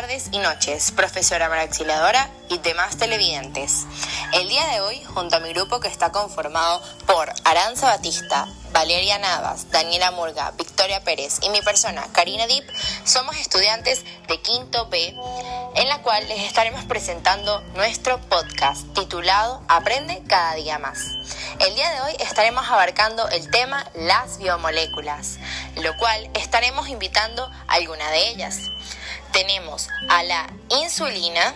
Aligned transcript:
tardes 0.00 0.28
y 0.30 0.38
noches, 0.38 0.92
profesora 0.92 1.46
Auxiliadora 1.60 2.30
y 2.48 2.58
demás 2.58 2.98
televidentes. 2.98 3.84
El 4.32 4.48
día 4.48 4.64
de 4.68 4.80
hoy, 4.80 5.02
junto 5.02 5.34
a 5.34 5.40
mi 5.40 5.52
grupo 5.52 5.80
que 5.80 5.88
está 5.88 6.12
conformado 6.12 6.80
por 7.04 7.28
Aranza 7.42 7.88
Batista, 7.88 8.46
Valeria 8.70 9.18
Navas, 9.18 9.72
Daniela 9.72 10.12
Murga, 10.12 10.52
Victoria 10.52 11.02
Pérez 11.02 11.40
y 11.42 11.50
mi 11.50 11.62
persona, 11.62 12.06
Karina 12.12 12.46
Dip, 12.46 12.62
somos 13.02 13.36
estudiantes 13.38 14.04
de 14.28 14.40
Quinto 14.40 14.88
B, 14.88 15.16
en 15.74 15.88
la 15.88 16.00
cual 16.02 16.28
les 16.28 16.44
estaremos 16.44 16.84
presentando 16.84 17.60
nuestro 17.74 18.20
podcast 18.20 18.86
titulado 18.94 19.64
Aprende 19.66 20.22
cada 20.28 20.54
día 20.54 20.78
más. 20.78 21.00
El 21.58 21.74
día 21.74 21.90
de 21.90 22.00
hoy 22.02 22.12
estaremos 22.20 22.68
abarcando 22.68 23.28
el 23.30 23.50
tema 23.50 23.84
las 23.94 24.38
biomoléculas, 24.38 25.38
lo 25.82 25.96
cual 25.96 26.30
estaremos 26.34 26.88
invitando 26.88 27.50
a 27.66 27.74
alguna 27.74 28.08
de 28.12 28.28
ellas. 28.28 28.70
Tenemos 29.32 29.88
a 30.08 30.22
la 30.22 30.46
insulina, 30.68 31.54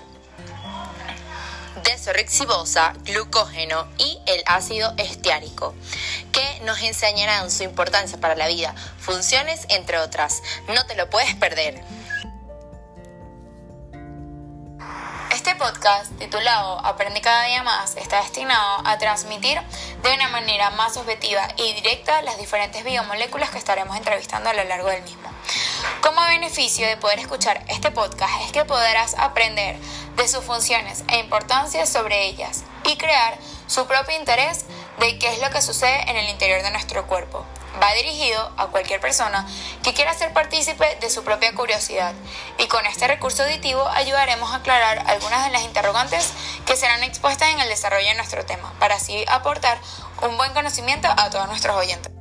desoxiribosa, 1.83 2.93
glucógeno 3.05 3.89
y 3.99 4.19
el 4.27 4.43
ácido 4.47 4.93
estiárico, 4.99 5.75
que 6.33 6.61
nos 6.65 6.81
enseñarán 6.83 7.51
su 7.51 7.63
importancia 7.63 8.19
para 8.21 8.37
la 8.37 8.47
vida, 8.47 8.75
funciones, 8.99 9.67
entre 9.69 9.99
otras. 9.99 10.43
No 10.69 10.87
te 10.87 10.95
lo 10.95 11.09
puedes 11.11 11.35
perder. 11.35 11.83
Este 15.33 15.57
podcast, 15.57 16.13
titulado 16.19 16.79
Aprende 16.85 17.21
cada 17.21 17.45
día 17.45 17.63
más, 17.63 17.97
está 17.97 18.21
destinado 18.21 18.87
a 18.87 18.99
transmitir 18.99 19.61
de 20.03 20.15
una 20.15 20.29
manera 20.29 20.71
más 20.71 20.97
objetiva 20.97 21.49
y 21.57 21.73
directa 21.73 22.23
las 22.23 22.39
diferentes 22.39 22.85
biomoléculas 22.85 23.51
que 23.51 23.59
estaremos 23.59 23.97
entrevistando 23.97 24.51
a 24.51 24.53
lo 24.53 24.63
largo 24.65 24.89
del 24.91 25.03
mismo. 25.03 25.33
Como 26.01 26.21
beneficio 26.23 26.87
de 26.87 26.97
poder 26.97 27.19
escuchar 27.19 27.65
este 27.69 27.91
podcast 27.91 28.43
es 28.43 28.53
que 28.53 28.65
podrás 28.65 29.15
aprender 29.19 29.77
de 30.17 30.29
sus 30.29 30.45
funciones 30.45 31.05
e 31.09 31.19
importancia 31.19 31.87
sobre 31.87 32.27
ellas 32.27 32.65
y 32.85 32.97
crear 32.97 33.39
su 33.67 33.87
propio 33.87 34.17
interés 34.17 34.65
de 34.99 35.19
qué 35.19 35.33
es 35.33 35.41
lo 35.41 35.51
que 35.51 35.63
sucede 35.63 36.11
en 36.11 36.17
el 36.17 36.29
interior 36.29 36.63
de 36.63 36.71
nuestro 36.71 37.07
cuerpo. 37.07 37.45
Va 37.83 37.93
dirigido 37.95 38.53
a 38.59 38.67
cualquier 38.67 39.01
persona 39.01 39.47
que 39.83 39.95
quiera 39.95 40.15
ser 40.15 40.33
partícipe 40.33 40.99
de 41.01 41.11
su 41.11 41.25
propia 41.25 41.55
curiosidad 41.55 42.13
y 42.59 42.67
con 42.67 42.85
este 42.87 43.09
recurso 43.09 43.43
auditivo 43.43 43.89
ayudaremos 43.89 44.53
a 44.53 44.57
aclarar 44.57 45.03
algunas 45.07 45.45
de 45.47 45.53
las 45.53 45.63
interrogantes 45.63 46.33
que 46.67 46.77
serán 46.77 47.03
expuestas 47.03 47.49
en 47.49 47.61
el 47.61 47.69
desarrollo 47.69 48.07
de 48.07 48.15
nuestro 48.15 48.45
tema 48.45 48.73
para 48.79 48.97
así 48.97 49.25
aportar 49.27 49.79
un 50.21 50.37
buen 50.37 50.53
conocimiento 50.53 51.09
a 51.09 51.31
todos 51.31 51.49
nuestros 51.49 51.77
oyentes. 51.77 52.12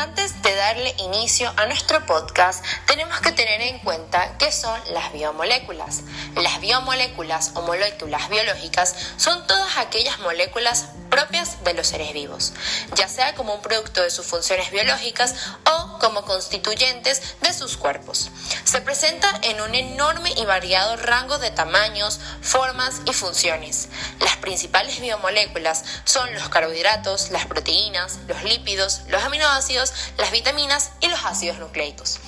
Antes 0.00 0.40
de 0.40 0.54
darle 0.54 0.94
inicio 0.96 1.52
a 1.58 1.66
nuestro 1.66 2.06
podcast, 2.06 2.64
tenemos 2.86 3.20
que 3.20 3.32
tener 3.32 3.60
en 3.60 3.80
cuenta 3.80 4.38
qué 4.38 4.50
son 4.50 4.80
las 4.94 5.12
biomoléculas. 5.12 6.04
Las 6.36 6.58
biomoléculas 6.62 7.52
o 7.54 7.60
moléculas 7.60 8.30
biológicas 8.30 8.96
son 9.18 9.46
todas 9.46 9.76
aquellas 9.76 10.18
moléculas 10.20 10.88
propias 11.10 11.62
de 11.64 11.74
los 11.74 11.88
seres 11.88 12.12
vivos, 12.12 12.52
ya 12.94 13.08
sea 13.08 13.34
como 13.34 13.54
un 13.54 13.62
producto 13.62 14.02
de 14.02 14.10
sus 14.10 14.26
funciones 14.26 14.70
biológicas 14.70 15.34
o 15.66 15.98
como 15.98 16.24
constituyentes 16.24 17.36
de 17.42 17.52
sus 17.52 17.76
cuerpos. 17.76 18.30
Se 18.64 18.80
presenta 18.80 19.28
en 19.42 19.60
un 19.60 19.74
enorme 19.74 20.32
y 20.36 20.44
variado 20.44 20.96
rango 20.96 21.38
de 21.38 21.50
tamaños, 21.50 22.20
formas 22.40 23.02
y 23.04 23.12
funciones. 23.12 23.88
Las 24.20 24.36
principales 24.36 25.00
biomoléculas 25.00 25.84
son 26.04 26.32
los 26.34 26.48
carbohidratos, 26.48 27.30
las 27.30 27.46
proteínas, 27.46 28.18
los 28.28 28.42
lípidos, 28.44 29.02
los 29.08 29.22
aminoácidos, 29.22 29.92
las 30.16 30.30
vitaminas 30.30 30.92
y 31.00 31.08
los 31.08 31.24
ácidos 31.24 31.58
nucleicos. 31.58 32.20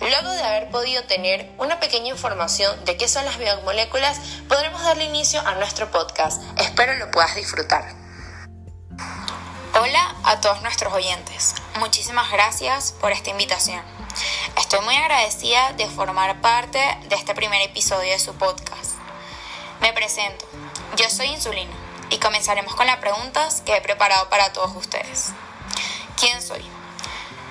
Luego 0.00 0.30
de 0.30 0.42
haber 0.42 0.70
podido 0.70 1.04
tener 1.04 1.50
una 1.58 1.80
pequeña 1.80 2.10
información 2.10 2.84
de 2.84 2.96
qué 2.96 3.08
son 3.08 3.24
las 3.24 3.38
biomoléculas, 3.38 4.18
podremos 4.48 4.82
darle 4.82 5.04
inicio 5.04 5.40
a 5.40 5.54
nuestro 5.54 5.90
podcast. 5.90 6.42
Espero 6.58 6.94
lo 6.94 7.10
puedas 7.10 7.34
disfrutar. 7.34 8.03
Hola 9.94 10.16
a 10.24 10.40
todos 10.40 10.60
nuestros 10.62 10.92
oyentes. 10.92 11.54
Muchísimas 11.78 12.28
gracias 12.32 12.90
por 13.00 13.12
esta 13.12 13.30
invitación. 13.30 13.80
Estoy 14.58 14.80
muy 14.80 14.96
agradecida 14.96 15.72
de 15.74 15.88
formar 15.88 16.40
parte 16.40 16.80
de 17.08 17.14
este 17.14 17.32
primer 17.32 17.62
episodio 17.62 18.10
de 18.10 18.18
su 18.18 18.34
podcast. 18.34 18.94
Me 19.80 19.92
presento. 19.92 20.46
Yo 20.96 21.08
soy 21.08 21.28
Insulina 21.28 21.70
y 22.10 22.18
comenzaremos 22.18 22.74
con 22.74 22.88
las 22.88 22.96
preguntas 22.96 23.62
que 23.64 23.76
he 23.76 23.80
preparado 23.82 24.28
para 24.30 24.52
todos 24.52 24.74
ustedes. 24.74 25.30
¿Quién 26.18 26.42
soy? 26.42 26.64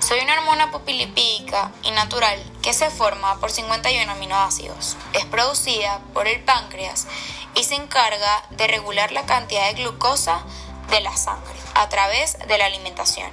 Soy 0.06 0.20
una 0.20 0.34
hormona 0.34 0.70
pupilipídica 0.70 1.72
y 1.84 1.92
natural 1.92 2.44
que 2.62 2.74
se 2.74 2.90
forma 2.90 3.40
por 3.40 3.52
51 3.52 4.12
aminoácidos. 4.12 4.98
Es 5.14 5.24
producida 5.24 6.02
por 6.14 6.28
el 6.28 6.44
páncreas 6.44 7.08
y 7.56 7.64
se 7.64 7.76
encarga 7.76 8.44
de 8.50 8.68
regular 8.68 9.14
la 9.14 9.26
cantidad 9.26 9.66
de 9.68 9.76
glucosa 9.76 10.44
de 10.90 11.00
la 11.00 11.16
sangre 11.16 11.63
a 11.76 11.90
través 11.90 12.38
de 12.40 12.58
la 12.58 12.66
alimentación. 12.66 13.30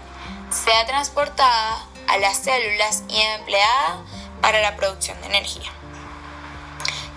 Sea 0.51 0.87
transportada 0.87 1.87
a 2.09 2.19
las 2.19 2.39
células 2.39 3.05
y 3.09 3.21
empleada 3.21 4.03
para 4.41 4.61
la 4.61 4.77
producción 4.77 5.21
de 5.21 5.29
energía. 5.29 5.71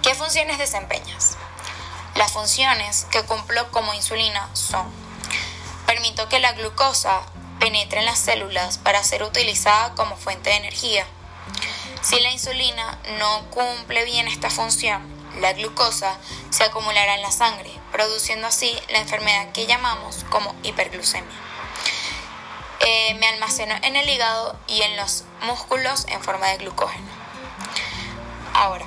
¿Qué 0.01 0.13
funciones 0.16 0.57
desempeñas? 0.57 1.38
Las 2.16 2.31
funciones 2.31 3.07
que 3.09 3.23
cumplo 3.23 3.72
como 3.72 3.94
insulina 3.94 4.50
son 4.53 4.91
permito 5.88 6.29
que 6.29 6.39
la 6.39 6.53
glucosa 6.53 7.22
penetre 7.59 8.00
en 8.00 8.06
las 8.06 8.19
células 8.19 8.78
para 8.78 9.03
ser 9.03 9.23
utilizada 9.23 9.95
como 9.95 10.17
fuente 10.17 10.50
de 10.50 10.57
energía. 10.57 11.07
Si 12.01 12.19
la 12.19 12.31
insulina 12.31 13.00
no 13.17 13.50
cumple 13.50 14.03
bien 14.03 14.28
esta 14.28 14.50
función, 14.50 15.12
la 15.39 15.53
glucosa 15.53 16.17
se 16.49 16.63
acumulará 16.63 17.16
en 17.16 17.21
la 17.21 17.31
sangre, 17.31 17.71
produciendo 17.91 18.47
así 18.47 18.77
la 18.89 18.99
enfermedad 18.99 19.51
que 19.51 19.66
llamamos 19.66 20.25
como 20.29 20.55
hiperglucemia. 20.63 21.35
Eh, 22.79 23.13
me 23.16 23.27
almaceno 23.27 23.75
en 23.81 23.95
el 23.95 24.09
hígado 24.09 24.57
y 24.67 24.81
en 24.81 24.97
los 24.97 25.23
músculos 25.41 26.05
en 26.09 26.21
forma 26.21 26.47
de 26.47 26.57
glucógeno. 26.57 27.07
Ahora, 28.53 28.85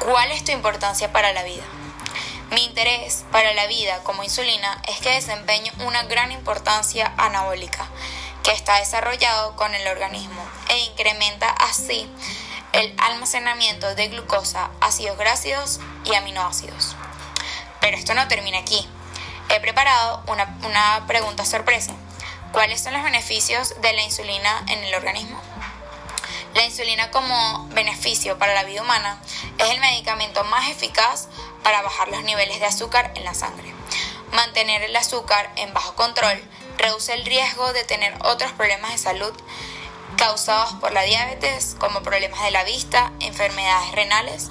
¿cuál 0.00 0.32
es 0.32 0.44
tu 0.44 0.52
importancia 0.52 1.12
para 1.12 1.32
la 1.32 1.44
vida? 1.44 1.64
Mi 2.50 2.64
interés 2.64 3.24
para 3.30 3.52
la 3.54 3.66
vida 3.66 4.02
como 4.04 4.24
insulina 4.24 4.82
es 4.88 4.98
que 5.00 5.10
desempeñe 5.10 5.70
una 5.80 6.02
gran 6.04 6.32
importancia 6.32 7.12
anabólica 7.16 7.86
que 8.42 8.52
está 8.52 8.78
desarrollado 8.78 9.54
con 9.54 9.74
el 9.74 9.86
organismo 9.86 10.42
e 10.70 10.78
incrementa 10.78 11.50
así 11.50 12.10
el 12.78 12.94
almacenamiento 12.96 13.96
de 13.96 14.06
glucosa, 14.06 14.70
ácidos 14.80 15.18
grasos 15.18 15.80
y 16.04 16.14
aminoácidos. 16.14 16.94
Pero 17.80 17.96
esto 17.96 18.14
no 18.14 18.28
termina 18.28 18.58
aquí. 18.58 18.88
He 19.48 19.58
preparado 19.58 20.22
una, 20.28 20.56
una 20.64 21.04
pregunta 21.08 21.44
sorpresa. 21.44 21.92
¿Cuáles 22.52 22.80
son 22.80 22.92
los 22.92 23.02
beneficios 23.02 23.74
de 23.80 23.92
la 23.94 24.02
insulina 24.02 24.64
en 24.68 24.84
el 24.84 24.94
organismo? 24.94 25.42
La 26.54 26.64
insulina 26.64 27.10
como 27.10 27.66
beneficio 27.70 28.38
para 28.38 28.54
la 28.54 28.62
vida 28.62 28.82
humana 28.82 29.20
es 29.58 29.70
el 29.70 29.80
medicamento 29.80 30.44
más 30.44 30.70
eficaz 30.70 31.26
para 31.64 31.82
bajar 31.82 32.06
los 32.06 32.22
niveles 32.22 32.60
de 32.60 32.66
azúcar 32.66 33.10
en 33.16 33.24
la 33.24 33.34
sangre. 33.34 33.74
Mantener 34.32 34.84
el 34.84 34.94
azúcar 34.94 35.50
en 35.56 35.74
bajo 35.74 35.96
control 35.96 36.40
reduce 36.76 37.12
el 37.12 37.26
riesgo 37.26 37.72
de 37.72 37.82
tener 37.82 38.14
otros 38.22 38.52
problemas 38.52 38.92
de 38.92 38.98
salud 38.98 39.34
causados 40.16 40.74
por 40.74 40.92
la 40.92 41.02
diabetes, 41.02 41.76
como 41.78 42.02
problemas 42.02 42.42
de 42.42 42.50
la 42.50 42.64
vista, 42.64 43.12
enfermedades 43.20 43.92
renales, 43.92 44.50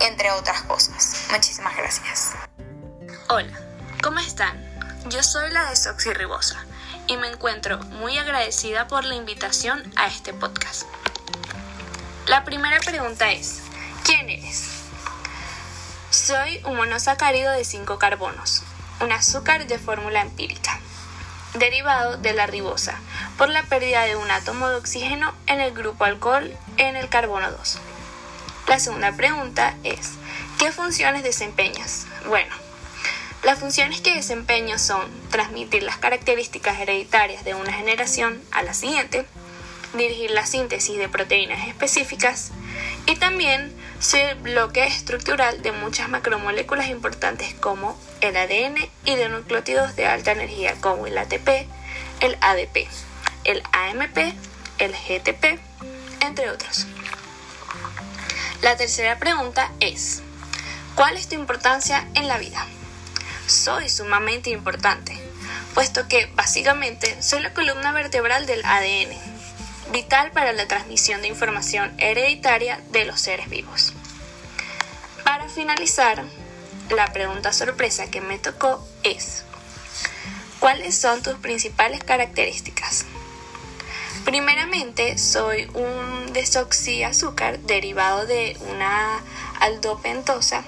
entre 0.00 0.30
otras 0.32 0.62
cosas. 0.62 1.26
Muchísimas 1.30 1.76
gracias. 1.76 2.34
Hola, 3.28 3.58
¿cómo 4.02 4.18
están? 4.20 4.64
Yo 5.10 5.22
soy 5.22 5.50
la 5.50 5.70
desoxirribosa 5.70 6.64
y 7.06 7.16
me 7.16 7.28
encuentro 7.28 7.78
muy 7.78 8.18
agradecida 8.18 8.88
por 8.88 9.04
la 9.04 9.14
invitación 9.14 9.82
a 9.96 10.06
este 10.06 10.34
podcast. 10.34 10.82
La 12.26 12.44
primera 12.44 12.78
pregunta 12.80 13.30
es, 13.30 13.62
¿quién 14.04 14.28
eres? 14.28 14.68
Soy 16.10 16.60
un 16.64 16.76
monosacárido 16.76 17.52
de 17.52 17.64
5 17.64 17.98
carbonos, 17.98 18.62
un 19.00 19.12
azúcar 19.12 19.66
de 19.66 19.78
fórmula 19.78 20.20
empírica 20.20 20.78
derivado 21.54 22.16
de 22.18 22.34
la 22.34 22.46
ribosa, 22.46 22.98
por 23.38 23.48
la 23.48 23.62
pérdida 23.62 24.02
de 24.02 24.16
un 24.16 24.30
átomo 24.30 24.68
de 24.68 24.76
oxígeno 24.76 25.32
en 25.46 25.60
el 25.60 25.72
grupo 25.72 26.04
alcohol 26.04 26.52
en 26.76 26.96
el 26.96 27.08
carbono 27.08 27.50
2. 27.52 27.78
La 28.66 28.80
segunda 28.80 29.12
pregunta 29.16 29.76
es, 29.84 30.10
¿qué 30.58 30.72
funciones 30.72 31.22
desempeñas? 31.22 32.06
Bueno, 32.26 32.54
las 33.44 33.60
funciones 33.60 34.00
que 34.00 34.16
desempeño 34.16 34.76
son 34.78 35.08
transmitir 35.30 35.84
las 35.84 35.98
características 35.98 36.80
hereditarias 36.80 37.44
de 37.44 37.54
una 37.54 37.72
generación 37.72 38.42
a 38.50 38.62
la 38.62 38.74
siguiente, 38.74 39.24
dirigir 39.94 40.32
la 40.32 40.44
síntesis 40.44 40.98
de 40.98 41.08
proteínas 41.08 41.66
específicas 41.68 42.50
y 43.06 43.16
también 43.16 43.72
ser 44.00 44.34
bloque 44.36 44.84
estructural 44.84 45.62
de 45.62 45.72
muchas 45.72 46.08
macromoléculas 46.08 46.88
importantes 46.88 47.54
como 47.54 47.98
el 48.20 48.36
ADN 48.36 48.76
y 49.04 49.14
de 49.14 49.28
nucleótidos 49.28 49.94
de 49.94 50.06
alta 50.06 50.32
energía 50.32 50.74
como 50.80 51.06
el 51.06 51.16
ATP, 51.16 51.48
el 52.20 52.36
ADP, 52.40 52.88
el 53.44 53.62
AMP, 53.72 54.18
el 54.78 54.92
GTP, 54.92 55.60
entre 56.20 56.50
otros. 56.50 56.86
La 58.62 58.76
tercera 58.76 59.18
pregunta 59.18 59.70
es, 59.80 60.22
¿cuál 60.94 61.16
es 61.16 61.28
tu 61.28 61.34
importancia 61.34 62.08
en 62.14 62.28
la 62.28 62.38
vida? 62.38 62.66
Soy 63.46 63.88
sumamente 63.88 64.50
importante, 64.50 65.16
puesto 65.74 66.08
que 66.08 66.26
básicamente 66.34 67.22
soy 67.22 67.40
la 67.40 67.54
columna 67.54 67.92
vertebral 67.92 68.46
del 68.46 68.64
ADN, 68.64 69.16
vital 69.92 70.32
para 70.32 70.52
la 70.52 70.66
transmisión 70.66 71.22
de 71.22 71.28
información 71.28 71.94
hereditaria 71.98 72.80
de 72.90 73.04
los 73.04 73.20
seres 73.20 73.48
vivos. 73.48 73.92
Para 75.24 75.48
finalizar, 75.48 76.24
la 76.90 77.12
pregunta 77.12 77.52
sorpresa 77.52 78.10
que 78.10 78.20
me 78.20 78.38
tocó 78.38 78.86
es, 79.02 79.44
¿cuáles 80.58 80.98
son 80.98 81.22
tus 81.22 81.34
principales 81.34 82.02
características? 82.02 83.06
Primeramente, 84.28 85.16
soy 85.16 85.70
un 85.72 86.34
desoxiazúcar 86.34 87.60
derivado 87.60 88.26
de 88.26 88.58
una 88.60 89.22
aldopentosa, 89.58 90.64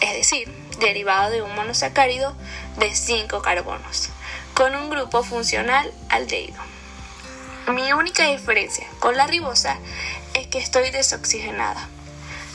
es 0.00 0.14
decir, 0.14 0.48
derivado 0.78 1.30
de 1.30 1.42
un 1.42 1.54
monosacárido 1.54 2.34
de 2.78 2.94
5 2.94 3.42
carbonos, 3.42 4.08
con 4.54 4.74
un 4.74 4.88
grupo 4.88 5.22
funcional 5.22 5.92
aldehído. 6.08 6.56
Mi 7.68 7.92
única 7.92 8.24
diferencia 8.24 8.86
con 8.98 9.14
la 9.14 9.26
ribosa 9.26 9.76
es 10.32 10.46
que 10.46 10.58
estoy 10.58 10.90
desoxigenada, 10.90 11.90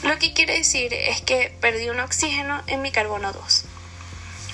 lo 0.02 0.18
que 0.18 0.32
quiere 0.32 0.54
decir 0.54 0.92
es 0.92 1.20
que 1.20 1.54
perdí 1.60 1.88
un 1.88 2.00
oxígeno 2.00 2.64
en 2.66 2.82
mi 2.82 2.90
carbono 2.90 3.32
2. 3.32 3.64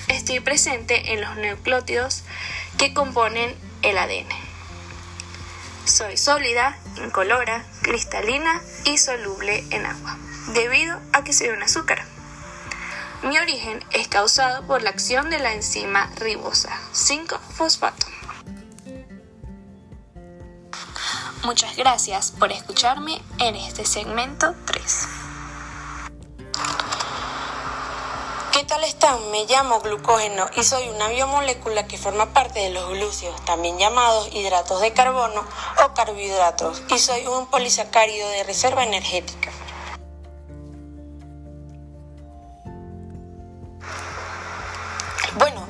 Estoy 0.09 0.39
presente 0.39 1.13
en 1.13 1.21
los 1.21 1.35
nucleótidos 1.35 2.21
que 2.77 2.93
componen 2.93 3.55
el 3.81 3.97
ADN. 3.97 4.44
Soy 5.95 6.17
sólida, 6.17 6.77
incolora, 6.97 7.63
cristalina 7.81 8.61
y 8.83 8.97
soluble 8.97 9.63
en 9.69 9.85
agua, 9.85 10.17
debido 10.53 10.99
a 11.13 11.23
que 11.23 11.31
soy 11.31 11.47
un 11.47 11.63
azúcar. 11.63 12.03
Mi 13.23 13.39
origen 13.39 13.81
es 13.91 14.09
causado 14.09 14.67
por 14.67 14.81
la 14.83 14.89
acción 14.89 15.29
de 15.29 15.39
la 15.39 15.53
enzima 15.53 16.11
ribosa 16.17 16.77
5-fosfato. 16.91 18.07
Muchas 21.45 21.77
gracias 21.77 22.31
por 22.31 22.51
escucharme 22.51 23.21
en 23.39 23.55
este 23.55 23.85
segmento 23.85 24.53
3. 24.65 25.14
¿Qué 28.65 28.69
tal 28.69 28.83
están? 28.83 29.29
Me 29.29 29.45
llamo 29.45 29.79
glucógeno 29.79 30.47
y 30.57 30.63
soy 30.63 30.89
una 30.89 31.07
biomolécula 31.09 31.85
que 31.85 31.99
forma 31.99 32.33
parte 32.33 32.61
de 32.61 32.71
los 32.71 32.89
glúceos, 32.89 33.45
también 33.45 33.77
llamados 33.77 34.33
hidratos 34.33 34.81
de 34.81 34.91
carbono 34.91 35.45
o 35.85 35.93
carbohidratos, 35.93 36.81
y 36.89 36.97
soy 36.97 37.27
un 37.27 37.45
polisacárido 37.45 38.27
de 38.27 38.43
reserva 38.43 38.83
energética. 38.83 39.51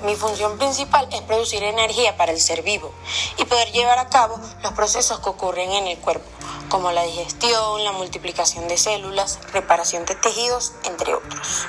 Mi 0.06 0.16
función 0.16 0.58
principal 0.58 1.08
es 1.12 1.22
producir 1.22 1.64
energía 1.64 2.16
para 2.16 2.32
el 2.32 2.40
ser 2.40 2.62
vivo 2.62 2.94
y 3.38 3.46
poder 3.46 3.72
llevar 3.72 3.98
a 3.98 4.08
cabo 4.10 4.40
los 4.62 4.74
procesos 4.74 5.20
que 5.20 5.30
ocurren 5.30 5.72
en 5.72 5.88
el 5.88 5.98
cuerpo, 5.98 6.26
como 6.70 6.92
la 6.92 7.04
digestión, 7.04 7.84
la 7.84 7.92
multiplicación 7.92 8.68
de 8.68 8.78
células, 8.78 9.40
reparación 9.52 10.06
de 10.06 10.16
tejidos, 10.16 10.74
entre 10.84 11.16
otros. 11.16 11.66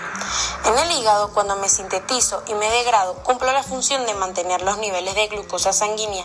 En 0.66 0.78
el 0.78 0.98
hígado, 0.98 1.32
cuando 1.32 1.56
me 1.56 1.68
sintetizo 1.68 2.42
y 2.46 2.54
me 2.54 2.68
degrado, 2.70 3.14
cumplo 3.22 3.50
la 3.52 3.62
función 3.62 4.04
de 4.06 4.14
mantener 4.14 4.60
los 4.62 4.78
niveles 4.78 5.14
de 5.14 5.28
glucosa 5.28 5.72
sanguínea 5.72 6.24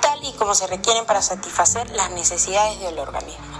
tal 0.00 0.24
y 0.24 0.32
como 0.32 0.54
se 0.54 0.66
requieren 0.66 1.06
para 1.06 1.22
satisfacer 1.22 1.88
las 1.90 2.10
necesidades 2.10 2.80
del 2.80 2.98
organismo. 2.98 3.53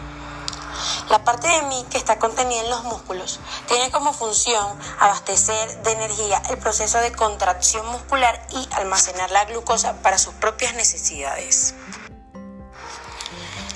La 1.10 1.22
parte 1.22 1.46
de 1.46 1.62
mí 1.62 1.84
que 1.90 1.98
está 1.98 2.18
contenida 2.18 2.62
en 2.62 2.70
los 2.70 2.82
músculos 2.84 3.38
tiene 3.68 3.90
como 3.90 4.14
función 4.14 4.66
abastecer 4.98 5.82
de 5.82 5.92
energía 5.92 6.42
el 6.48 6.56
proceso 6.56 6.98
de 6.98 7.12
contracción 7.12 7.86
muscular 7.88 8.46
y 8.50 8.68
almacenar 8.72 9.30
la 9.30 9.44
glucosa 9.44 10.00
para 10.00 10.16
sus 10.16 10.32
propias 10.34 10.74
necesidades. 10.74 11.74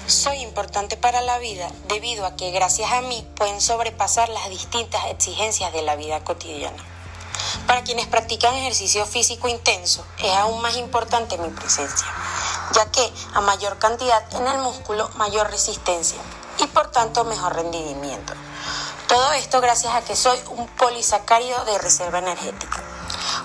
Soy 0.06 0.38
importante 0.38 0.96
para 0.96 1.20
la 1.20 1.38
vida 1.38 1.70
debido 1.86 2.24
a 2.24 2.34
que 2.34 2.50
gracias 2.50 2.90
a 2.92 3.02
mí 3.02 3.28
pueden 3.36 3.60
sobrepasar 3.60 4.30
las 4.30 4.48
distintas 4.48 5.04
exigencias 5.10 5.70
de 5.74 5.82
la 5.82 5.96
vida 5.96 6.24
cotidiana. 6.24 6.82
Para 7.66 7.84
quienes 7.84 8.06
practican 8.06 8.54
ejercicio 8.54 9.04
físico 9.04 9.48
intenso 9.48 10.02
es 10.18 10.32
aún 10.32 10.62
más 10.62 10.78
importante 10.78 11.36
mi 11.36 11.50
presencia, 11.50 12.06
ya 12.72 12.90
que 12.90 13.12
a 13.34 13.42
mayor 13.42 13.78
cantidad 13.78 14.24
en 14.34 14.46
el 14.46 14.58
músculo, 14.58 15.10
mayor 15.16 15.50
resistencia 15.50 16.18
y 16.58 16.66
por 16.66 16.90
tanto 16.90 17.24
mejor 17.24 17.54
rendimiento. 17.54 18.34
Todo 19.08 19.32
esto 19.32 19.60
gracias 19.60 19.94
a 19.94 20.02
que 20.02 20.14
soy 20.14 20.38
un 20.50 20.66
polisacárido 20.68 21.64
de 21.64 21.78
reserva 21.78 22.18
energética. 22.18 22.82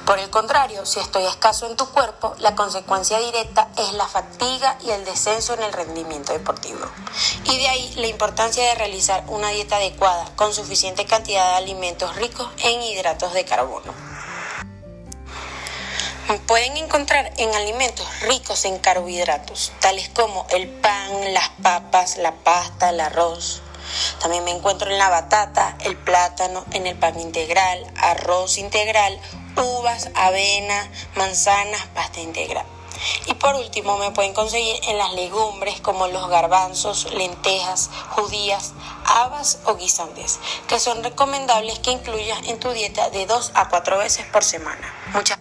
Por 0.06 0.20
el 0.20 0.30
contrario, 0.30 0.86
si 0.86 1.00
estoy 1.00 1.24
escaso 1.26 1.66
en 1.66 1.78
tu 1.78 1.88
cuerpo, 1.88 2.36
la 2.40 2.56
consecuencia 2.56 3.20
directa 3.20 3.70
es 3.78 3.94
la 3.94 4.06
fatiga 4.06 4.78
y 4.84 4.92
el 4.92 5.06
descenso 5.06 5.54
en 5.54 5.64
el 5.64 5.72
rendimiento 5.72 6.34
deportivo. 6.34 6.80
Y 7.46 7.58
de 7.58 7.70
ahí 7.70 7.94
la 7.96 8.08
importancia 8.08 8.64
de 8.66 8.76
realizar 8.76 9.24
una 9.28 9.50
dieta 9.50 9.78
adecuada 9.78 10.26
con 10.36 10.54
suficiente 10.54 11.06
cantidad 11.06 11.52
de 11.52 11.56
alimentos 11.56 12.16
ricos 12.18 12.50
en 12.58 12.82
hidratos 12.82 13.34
de 13.34 13.46
carbono. 13.46 14.13
Pueden 16.48 16.78
encontrar 16.78 17.32
en 17.38 17.54
alimentos 17.56 18.08
ricos 18.22 18.66
en 18.66 18.78
carbohidratos, 18.78 19.72
tales 19.80 20.10
como 20.10 20.46
el 20.52 20.68
pan, 20.70 21.34
las 21.34 21.50
papas, 21.62 22.18
la 22.18 22.32
pasta, 22.32 22.90
el 22.90 23.00
arroz. 23.00 23.62
También 24.20 24.44
me 24.44 24.52
encuentro 24.52 24.90
en 24.90 24.98
la 24.98 25.10
batata, 25.10 25.78
el 25.82 25.98
plátano, 25.98 26.64
en 26.72 26.86
el 26.86 26.98
pan 26.98 27.20
integral, 27.20 27.86
arroz 27.98 28.58
integral, 28.58 29.20
uvas, 29.56 30.10
avena, 30.16 30.92
manzanas, 31.16 31.88
pasta 31.94 32.20
integral. 32.20 32.66
Y 33.26 33.34
por 33.34 33.56
último 33.56 33.98
me 33.98 34.12
pueden 34.12 34.34
conseguir 34.34 34.80
en 34.88 34.98
las 34.98 35.14
legumbres 35.14 35.82
como 35.82 36.08
los 36.08 36.30
garbanzos, 36.30 37.12
lentejas, 37.14 37.90
judías, 38.12 38.74
habas 39.06 39.60
o 39.66 39.76
guisantes, 39.76 40.40
que 40.68 40.80
son 40.80 41.04
recomendables 41.04 41.80
que 41.80 41.92
incluyas 41.92 42.40
en 42.48 42.60
tu 42.60 42.72
dieta 42.72 43.10
de 43.10 43.26
2 43.26 43.52
a 43.56 43.70
4 43.70 43.98
veces 43.98 44.26
por 44.28 44.44
semana. 44.44 44.94
Muchas 45.14 45.38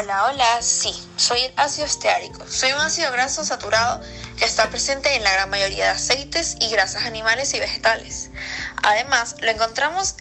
Hola, 0.00 0.26
hola, 0.26 0.62
sí, 0.62 0.94
soy 1.16 1.40
el 1.40 1.52
ácido 1.56 1.84
esteárico. 1.84 2.46
Soy 2.48 2.70
un 2.70 2.78
ácido 2.78 3.10
graso 3.10 3.44
saturado 3.44 4.00
que 4.36 4.44
está 4.44 4.70
presente 4.70 5.16
en 5.16 5.24
la 5.24 5.32
gran 5.32 5.50
mayoría 5.50 5.86
de 5.86 5.90
aceites 5.90 6.54
y 6.60 6.70
grasas 6.70 7.04
animales 7.04 7.52
y 7.54 7.58
vegetales. 7.58 8.30
Además, 8.84 9.34
lo 9.40 9.50
encontramos 9.50 10.14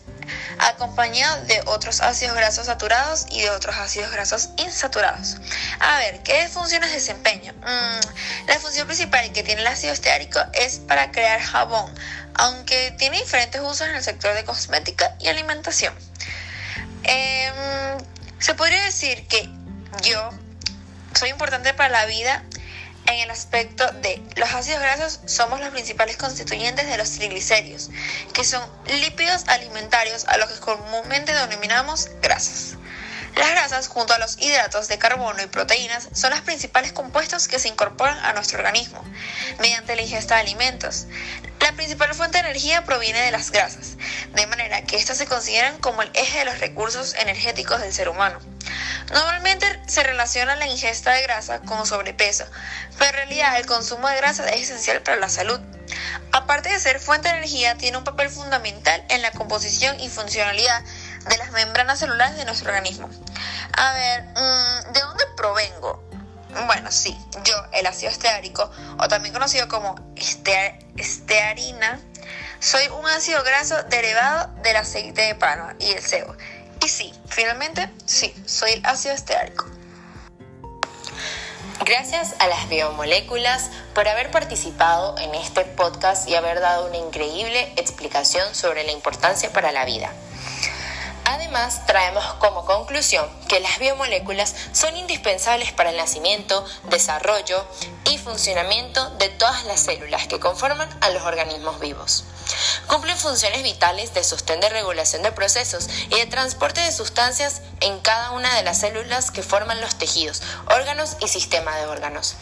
acompañado 0.58 1.44
de 1.46 1.62
otros 1.68 2.02
ácidos 2.02 2.36
grasos 2.36 2.66
saturados 2.66 3.28
y 3.30 3.44
de 3.44 3.52
otros 3.52 3.76
ácidos 3.76 4.10
grasos 4.10 4.50
insaturados. 4.58 5.38
A 5.80 6.00
ver, 6.00 6.24
¿qué 6.24 6.48
funciones 6.48 6.92
desempeña? 6.92 7.54
Mm, 7.54 8.48
la 8.48 8.60
función 8.60 8.88
principal 8.88 9.32
que 9.32 9.44
tiene 9.44 9.62
el 9.62 9.68
ácido 9.68 9.94
esteárico 9.94 10.40
es 10.54 10.80
para 10.80 11.12
crear 11.12 11.40
jabón, 11.40 11.94
aunque 12.34 12.96
tiene 12.98 13.20
diferentes 13.20 13.62
usos 13.62 13.82
en 13.82 13.96
el 13.96 14.04
sector 14.04 14.34
de 14.34 14.44
cosmética 14.44 15.16
y 15.20 15.28
alimentación. 15.28 15.94
Em, 17.04 17.54
se 18.40 18.56
podría 18.56 18.84
decir 18.84 19.28
que 19.28 19.48
yo 20.04 20.30
soy 21.14 21.30
importante 21.30 21.74
para 21.74 21.90
la 21.90 22.06
vida 22.06 22.44
en 23.08 23.20
el 23.20 23.32
aspecto 23.32 23.90
de 23.94 24.22
los 24.36 24.54
ácidos 24.54 24.82
grasos 24.82 25.20
somos 25.26 25.60
los 25.60 25.70
principales 25.70 26.18
constituyentes 26.18 26.88
de 26.88 26.98
los 26.98 27.12
triglicéridos, 27.12 27.90
que 28.34 28.44
son 28.44 28.62
lípidos 28.88 29.46
alimentarios 29.48 30.26
a 30.28 30.38
los 30.38 30.50
que 30.50 30.60
comúnmente 30.60 31.34
denominamos 31.34 32.10
grasas. 32.22 32.76
Las 33.36 33.52
grasas, 33.52 33.88
junto 33.88 34.14
a 34.14 34.18
los 34.18 34.38
hidratos 34.40 34.88
de 34.88 34.98
carbono 34.98 35.42
y 35.44 35.46
proteínas, 35.46 36.10
son 36.12 36.32
los 36.32 36.42
principales 36.42 36.92
compuestos 36.92 37.48
que 37.48 37.60
se 37.60 37.68
incorporan 37.68 38.18
a 38.26 38.34
nuestro 38.34 38.58
organismo 38.58 39.04
mediante 39.60 39.96
la 39.96 40.02
ingesta 40.02 40.36
de 40.36 40.42
alimentos. 40.42 41.06
La 41.60 41.72
principal 41.74 42.14
fuente 42.16 42.40
de 42.40 42.50
energía 42.50 42.84
proviene 42.84 43.22
de 43.22 43.32
las 43.32 43.52
grasas, 43.52 43.98
de 44.34 44.48
manera 44.48 44.82
que 44.82 44.96
éstas 44.96 45.18
se 45.18 45.28
consideran 45.28 45.78
como 45.78 46.02
el 46.02 46.10
eje 46.16 46.40
de 46.40 46.46
los 46.46 46.60
recursos 46.60 47.14
energéticos 47.14 47.80
del 47.80 47.94
ser 47.94 48.10
humano. 48.10 48.40
Normalmente 49.12 49.82
se 49.88 50.04
relaciona 50.04 50.56
la 50.56 50.68
ingesta 50.68 51.12
de 51.14 51.24
grasa 51.24 51.60
con 51.60 51.86
sobrepeso, 51.86 52.46
pero 52.98 53.10
en 53.10 53.16
realidad 53.16 53.58
el 53.58 53.66
consumo 53.66 54.08
de 54.10 54.18
grasa 54.18 54.48
es 54.50 54.62
esencial 54.64 55.02
para 55.02 55.18
la 55.18 55.30
salud. 55.30 55.60
Aparte 56.34 56.70
de 56.70 56.80
ser 56.80 57.00
fuente 57.00 57.30
de 57.30 57.36
energía, 57.36 57.76
tiene 57.76 57.98
un 57.98 58.04
papel 58.04 58.30
fundamental 58.30 59.04
en 59.10 59.22
la 59.22 59.32
composición 59.32 60.00
y 60.00 60.10
funcionalidad 60.10 60.84
de 61.30 61.38
las 61.38 61.52
membranas 61.52 62.00
celulares 62.00 62.36
de 62.38 62.46
nuestro 62.46 62.70
organismo. 62.70 63.10
A 63.78 63.94
ver, 63.94 64.24
mm, 64.24 64.94
¿de 64.94 65.00
dónde 65.00 65.24
provengo? 65.38 66.04
Bueno, 66.66 66.92
sí, 66.92 67.18
yo, 67.44 67.56
el 67.74 67.86
ácido 67.86 68.12
esteárico, 68.12 68.70
o 69.00 69.08
también 69.08 69.34
conocido 69.34 69.68
como 69.68 69.96
estearina, 70.96 72.00
soy 72.60 72.88
un 72.88 73.06
ácido 73.08 73.44
graso 73.44 73.84
derivado 73.84 74.48
del 74.64 74.76
aceite 74.78 75.22
de 75.22 75.36
palma 75.36 75.76
y 75.80 75.92
el 75.92 76.02
sebo. 76.02 76.36
Y 76.84 76.88
sí, 76.88 77.14
finalmente, 77.28 77.90
sí, 78.06 78.34
soy 78.46 78.72
el 78.72 78.86
ácido 78.86 79.16
esteárico. 79.16 79.66
Gracias 81.86 82.36
a 82.40 82.48
las 82.48 82.68
biomoléculas 82.68 83.70
por 83.94 84.08
haber 84.08 84.30
participado 84.32 85.18
en 85.20 85.34
este 85.36 85.64
podcast 85.64 86.28
y 86.28 86.36
haber 86.36 86.60
dado 86.60 86.88
una 86.88 86.98
increíble 86.98 87.72
explicación 87.78 88.54
sobre 88.54 88.84
la 88.84 88.92
importancia 88.92 89.52
para 89.54 89.72
la 89.72 89.86
vida. 89.86 90.12
Además, 91.26 91.86
traemos 91.86 92.26
como 92.36 92.66
conclusión 92.66 93.28
que 93.48 93.60
las 93.60 93.80
biomoléculas 93.80 94.56
son 94.72 94.96
indispensables 94.98 95.72
para 95.72 95.92
el 95.92 95.98
nacimiento, 95.98 96.66
desarrollo 96.90 97.66
y 98.06 98.18
funcionamiento 98.18 99.10
de 99.12 99.30
todas 99.30 99.66
las 99.66 99.80
células 99.80 100.28
que 100.28 100.40
conforman 100.40 100.90
a 101.02 101.10
los 101.10 101.24
organismos 101.24 101.80
vivos. 101.80 102.24
Cumplen 102.88 103.18
funciones 103.18 103.64
vitales 103.64 104.14
de 104.14 104.24
sostén 104.24 104.60
de 104.62 104.70
regulación 104.70 105.22
de 105.22 105.32
procesos 105.32 105.90
y 106.10 106.16
de 106.16 106.26
transporte 106.28 106.82
de 106.82 106.92
sustancias 106.92 107.62
en 107.82 108.00
cada 108.00 108.32
una 108.32 108.54
de 108.56 108.64
las 108.64 108.80
células 108.80 109.32
que 109.32 109.44
forman 109.44 109.82
los 109.82 109.96
tejidos, 109.96 110.42
órganos 110.68 111.18
y 111.20 111.28
sistema 111.28 111.76
de 111.76 111.86
órganos. 111.88 112.36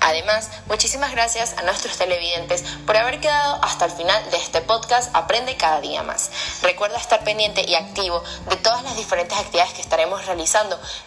Además, 0.00 0.48
muchísimas 0.66 1.12
gracias 1.12 1.54
a 1.58 1.62
nuestros 1.62 1.98
televidentes 1.98 2.64
por 2.86 2.96
haber 2.96 3.20
quedado 3.20 3.62
hasta 3.62 3.84
el 3.84 3.92
final 3.92 4.30
de 4.30 4.38
este 4.38 4.62
podcast 4.62 5.14
Aprende 5.14 5.56
cada 5.56 5.80
día 5.80 6.02
más. 6.02 6.30
Recuerda 6.62 6.98
estar 6.98 7.22
pendiente 7.24 7.64
y 7.68 7.74
activo 7.74 8.22
de 8.48 8.56
todas 8.56 8.82
las 8.82 8.96
diferentes 8.96 9.36
actividades 9.38 9.74
que 9.74 9.82
estaremos 9.82 10.24
realizando, 10.26 10.49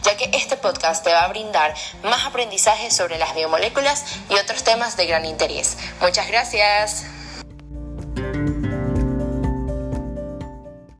ya 0.04 0.18
que 0.18 0.30
este 0.34 0.58
podcast 0.58 1.04
te 1.04 1.12
va 1.12 1.24
a 1.24 1.28
brindar 1.28 1.74
más 2.04 2.26
aprendizaje 2.26 2.92
sobre 2.92 3.18
las 3.18 3.36
biomoléculas 3.36 4.04
y 4.30 4.36
otros 4.36 4.64
temas 4.64 4.98
de 4.98 5.06
gran 5.06 5.26
interés. 5.26 5.78
Muchas 6.02 6.28
gracias. 6.28 7.23